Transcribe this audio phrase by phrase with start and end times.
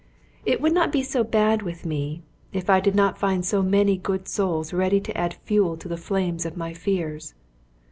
[0.47, 3.97] It would not be so bad with me, if I did not find so many
[3.97, 7.35] good souls ready to add fuel to the flames of my fears.